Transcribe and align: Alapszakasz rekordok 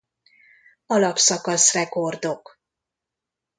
Alapszakasz 0.85 1.73
rekordok 1.73 2.59